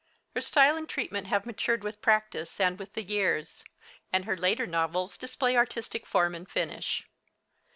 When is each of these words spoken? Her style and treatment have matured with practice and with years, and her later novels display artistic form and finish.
Her 0.33 0.41
style 0.41 0.77
and 0.77 0.89
treatment 0.89 1.27
have 1.27 1.45
matured 1.45 1.83
with 1.83 2.01
practice 2.01 2.59
and 2.59 2.79
with 2.79 2.97
years, 2.97 3.63
and 4.11 4.25
her 4.25 4.35
later 4.35 4.65
novels 4.65 5.15
display 5.15 5.55
artistic 5.55 6.07
form 6.07 6.33
and 6.33 6.49
finish. 6.49 7.05